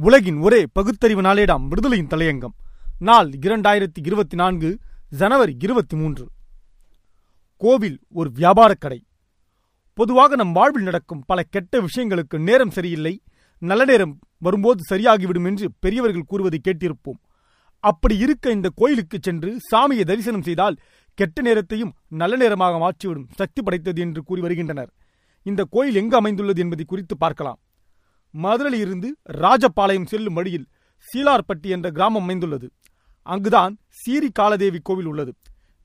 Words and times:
உலகின் 0.00 0.36
ஒரே 0.36 0.66
பகுத்தறிவு 0.72 1.22
நாளேடாம் 1.22 1.68
விடுதலையின் 1.70 2.06
தலையங்கம். 2.06 2.54
நாள் 2.98 3.28
இரண்டாயிரத்தி 3.28 4.06
இருபத்தி 4.06 4.36
நான்கு 4.36 4.78
ஜனவரி 5.10 5.56
இருபத்தி 5.60 5.96
மூன்று. 5.96 6.28
கோவில் 7.56 8.00
ஒரு 8.08 8.30
வியாபாரக் 8.32 8.80
கடை. 8.80 9.04
பொதுவாக 9.94 10.36
நம் 10.36 10.52
வாழ்வில் 10.52 10.82
நடக்கும் 10.82 11.22
பல 11.26 11.42
கெட்ட 11.42 11.80
விஷயங்களுக்கு 11.80 12.38
நேரம் 12.38 12.70
சரியில்லை. 12.70 13.22
நல்ல 13.58 13.84
நேரம் 13.84 14.18
வரும்போது 14.38 14.96
சரியாகிவிடும் 14.96 15.46
என்று 15.46 15.70
பெரியவர்கள் 15.78 16.24
கூறுவதை 16.26 16.60
கேட்டிருப்போம். 16.68 17.26
அப்படி 17.78 18.16
இருக்க 18.16 18.50
இந்த 18.50 18.70
கோயிலுக்கு 18.74 19.18
சென்று 19.22 19.60
சாமியை 19.70 20.04
தரிசனம் 20.04 20.42
செய்தால் 20.42 20.76
கெட்ட 21.14 21.42
நேரத்தையும் 21.42 21.92
நல்ல 22.08 22.36
நேரமாக 22.36 22.78
மாற்றிவிடும் 22.78 23.26
சக்தி 23.34 23.62
படைத்தது 23.62 24.00
என்று 24.00 24.22
கூறி 24.22 24.40
வருகின்றனர். 24.40 24.92
இந்த 25.42 25.66
கோயில் 25.70 25.94
எங்கு 25.94 26.16
அமைந்துள்ளது 26.16 26.60
என்பதை 26.60 26.84
குறித்து 26.84 27.16
பார்க்கலாம். 27.16 27.58
மதுரையிலிருந்து 28.30 29.16
ராஜபாளையம் 29.32 30.06
செல்லும் 30.06 30.34
வழியில் 30.34 30.66
சீலார்பட்டி 31.08 31.68
என்ற 31.68 31.90
கிராமம் 31.90 32.22
அமைந்துள்ளது. 32.22 32.70
அங்குதான் 33.22 33.78
சீரி 34.00 34.28
காலதேவி 34.32 34.78
கோவில் 34.82 35.06
உள்ளது. 35.06 35.32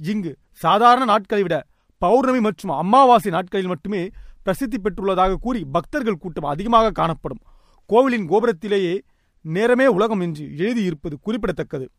இங்கு 0.00 0.36
சாதாரண 0.52 1.04
நாட்களை 1.04 1.42
விட 1.42 1.64
பௌர்ணமி 1.98 2.40
மற்றும் 2.40 2.70
அமாவாசை 2.70 3.30
நாட்களில் 3.32 3.66
மட்டுமே 3.66 4.10
பிரசித்தி 4.42 4.76
பெற்றுள்ளதாக 4.76 5.34
கூறி 5.34 5.64
பக்தர்கள் 5.64 6.16
கூட்டம் 6.16 6.44
அதிகமாக 6.44 6.90
காணப்படும். 6.90 7.42
கோவிலின் 7.86 8.28
கோபுரத்திலேயே 8.30 9.00
நேரமே 9.40 9.86
உலகம் 9.86 10.20
என்று 10.20 10.44
எழுதியிருப்பது 10.44 11.14
குறிப்பிடத்தக்கது. 11.20 11.90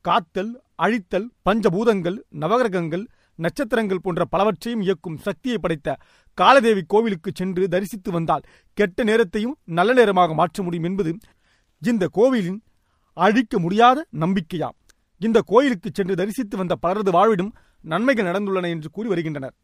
காத்தல் 0.00 0.62
அழித்தல் 0.74 1.30
பஞ்சபூதங்கள் 1.50 2.18
நவகிரகங்கள் 2.40 3.06
நட்சத்திரங்கள் 3.34 4.02
போன்ற 4.02 4.24
பலவற்றையும் 4.24 4.82
இயக்கும் 4.82 5.16
சக்தியை 5.16 5.58
படைத்த 5.58 5.96
காலதேவி 6.40 6.82
கோவிலுக்கு 6.86 7.30
சென்று 7.34 7.64
தரிசித்து 7.68 8.10
வந்தால் 8.10 8.44
கெட்ட 8.78 9.04
நேரத்தையும் 9.08 9.54
நல்ல 9.78 9.92
நேரமாக 9.92 10.34
மாற்ற 10.40 10.62
முடியும் 10.62 10.88
என்பது 10.88 11.12
இந்த 11.82 12.04
கோவிலின் 12.18 12.60
அழிக்க 13.16 13.58
முடியாத 13.64 13.98
நம்பிக்கையாம். 14.22 14.76
இந்த 15.20 15.38
கோயிலுக்கு 15.52 15.88
சென்று 15.92 16.14
தரிசித்து 16.20 16.56
வந்த 16.56 16.74
பலரது 16.84 17.10
வாழ்விடும் 17.16 17.50
நன்மைகள் 17.84 18.28
நடந்துள்ளன 18.28 18.68
என்று 18.74 18.88
கூறி 18.90 19.08
வருகின்றனர். 19.08 19.54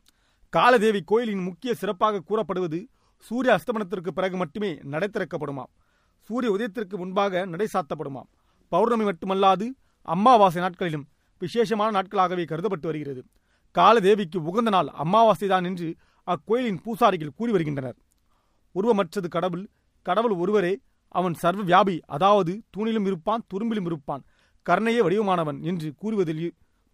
காலதேவி 0.53 1.01
கோயிலின் 1.11 1.45
முக்கிய 1.49 1.75
சிறப்பாக 1.75 2.23
கூறப்படுவது 2.29 2.81
சூரிய 3.27 3.53
அஸ்தமனத்திற்கு 3.57 4.11
பிறகு 4.19 4.37
மட்டுமே 4.37 4.71
நடை 4.95 5.09
திறக்கப்படுமாம். 5.13 5.71
சூரிய 6.29 6.51
உதயத்திற்கு 6.57 6.97
முன்பாக 7.03 7.45
நடை 7.53 7.67
சாத்தப்படுமாம். 7.75 8.29
பௌர்ணமி 8.73 9.05
மட்டுமல்லாது 9.11 9.69
அம்மாவாசை 10.09 10.61
நாட்களிலும் 10.63 11.07
விசேஷமான 11.43 11.91
நாட்களாகவே 11.91 12.45
கருதப்பட்டு 12.51 12.89
வருகிறது. 12.91 13.23
காலதேவிக்கு 13.75 14.39
உகந்த 14.51 14.71
நாள் 14.77 14.91
அமாவாசைதான் 15.05 15.69
என்று 15.71 15.89
அக்கோயிலின் 16.33 16.81
பூசாரிகள் 16.85 17.37
கூறி 17.39 17.53
வருகின்றனர். 17.55 17.97
உருவமற்றது 18.75 19.29
கடவுள் 19.37 19.65
கடவுள் 20.07 20.35
ஒருவரே 20.43 20.73
அவன் 21.19 21.35
சர்வ 21.43 21.63
வியாபி 21.71 21.97
அதாவது 22.17 22.53
தூணிலும் 22.77 23.07
இருப்பான் 23.11 23.45
துரும்பிலும் 23.53 23.89
இருப்பான் 23.91 24.23
கர்ணையே 24.67 25.01
வடிவமானவன் 25.07 25.59
என்று 25.71 25.89
கூறுவதில் 26.01 26.43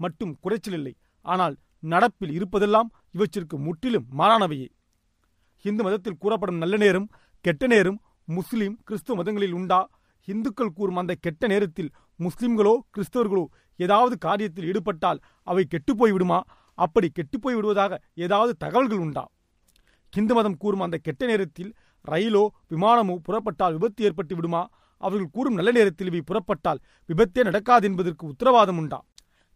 மட்டும் 0.00 0.32
குறைச்சல் 0.40 0.76
இல்லை. 0.78 0.92
ஆனால் 1.26 1.54
நடப்பில் 1.92 2.32
இருப்பதெல்லாம் 2.38 2.88
இவற்றிற்கு 3.16 3.56
முற்றிலும் 3.66 4.06
மாறானவையே. 4.20 4.68
இந்து 5.64 5.82
மதத்தில் 5.86 6.20
கூறப்படும் 6.22 6.60
நல்ல 6.62 6.76
நேரம் 6.84 7.08
கெட்ட 7.44 7.64
நேரம் 7.66 7.98
முஸ்லிம் 8.28 8.76
கிறிஸ்துவ 8.86 9.16
மதங்களில் 9.20 9.56
உண்டா? 9.58 9.80
இந்துக்கள் 10.28 10.76
கூறும் 10.78 11.00
அந்த 11.00 11.12
கெட்ட 11.24 11.44
நேரத்தில் 11.52 11.90
முஸ்லிம்களோ 12.20 12.74
கிறிஸ்தவர்களோ 12.94 13.44
ஏதாவது 13.78 14.14
காரியத்தில் 14.26 14.66
ஈடுபட்டால் 14.70 15.20
அவை 15.50 15.62
கெட்டுப்போய் 15.74 16.14
விடுமா 16.14 16.38
அப்படி 16.84 17.08
கெட்டுப்போய் 17.18 17.56
விடுவதாக 17.58 17.92
ஏதாவது 18.24 18.52
தகவல்கள் 18.64 19.02
உண்டா? 19.04 19.24
இந்து 20.12 20.34
மதம் 20.36 20.58
கூறும் 20.62 20.84
அந்த 20.86 20.96
கெட்ட 21.06 21.22
நேரத்தில் 21.30 21.70
ரயிலோ 22.04 22.44
விமானமோ 22.72 23.14
புறப்பட்டால் 23.26 23.74
விபத்து 23.76 24.00
ஏற்பட்டு 24.08 24.34
விடுமா? 24.38 24.62
அவர்கள் 25.02 25.34
கூறும் 25.36 25.56
நல்ல 25.58 25.70
நேரத்தில் 25.78 26.10
இவை 26.10 26.22
புறப்பட்டால் 26.30 26.80
விபத்தே 27.08 27.42
நடக்காது 27.48 27.84
என்பதற்கு 27.90 28.24
உத்தரவாதம் 28.32 28.78
உண்டா? 28.82 28.98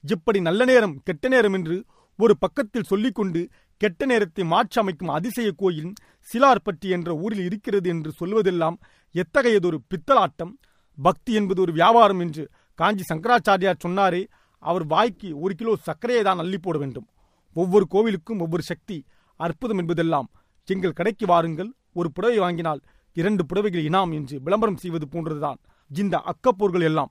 இப்படி 0.05 0.39
நல்ல 0.49 0.63
நேரம் 0.71 0.95
கெட்ட 1.09 1.29
நேரம் 1.35 1.57
என்று 1.59 1.77
ஒரு 2.19 2.35
பக்கத்தில் 2.45 2.89
சொல்லிக்கொண்டு 2.91 3.41
கெட்ட 3.81 4.07
நேரத்தை 4.11 4.43
மாற்றி 4.53 4.79
அமைக்கும் 4.83 5.13
அதிசய 5.17 5.49
கோயில் 5.61 5.93
சிலார்பட்டி 6.29 6.89
என்ற 6.97 7.11
ஊரில் 7.23 7.45
இருக்கிறது 7.49 7.89
என்று 7.95 8.11
சொல்வதெல்லாம் 8.21 8.77
எத்தகையதொரு 9.15 9.79
பித்தலாட்டம்? 9.93 10.53
பக்தி 10.99 11.33
என்பது 11.41 11.61
ஒரு 11.65 11.73
வியாபாரம் 11.79 12.21
என்று 12.25 12.45
காஞ்சி 12.79 13.05
சங்கராச்சாரியார் 13.11 13.85
சொன்னாரே 13.85 14.23
அவர் 14.63 14.85
வாய்க்கு 14.93 15.29
ஒரு 15.45 15.55
கிலோ 15.61 15.73
சர்க்கரையை 15.89 16.23
தான் 16.29 16.41
அள்ளி 16.43 16.59
போட 16.59 16.77
வேண்டும். 16.83 17.09
ஒவ்வொரு 17.55 17.87
கோவிலுக்கும் 17.91 18.43
ஒவ்வொரு 18.45 18.63
சக்தி 18.63 18.97
அற்புதம் 19.41 19.79
என்பதெல்லாம் 19.79 20.29
எங்கள் 20.69 20.99
கடைக்கு 20.99 21.27
வாருங்கள். 21.27 21.71
ஒரு 21.93 22.09
புடவை 22.13 22.39
வாங்கினால் 22.39 22.81
இரண்டு 23.17 23.43
புடவைகள் 23.47 23.87
இனாம் 23.89 24.13
என்று 24.19 24.37
விளம்பரம் 24.43 24.81
செய்வது 24.83 25.07
போன்றதுதான். 25.11 25.59
இந்த 25.91 26.23
அக்கப்போர்கள் 26.33 26.87
எல்லாம் 26.91 27.11